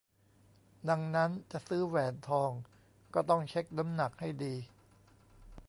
[0.89, 2.51] ดังนั้นจะซื้อแหวนทอง
[3.13, 4.55] ก็ต้องเช็กน้ำหนักให้ดี